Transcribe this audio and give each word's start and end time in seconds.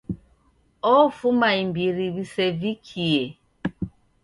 Ofuma 0.99 1.49
imbiri 1.63 2.05
w'isevikie. 2.15 3.21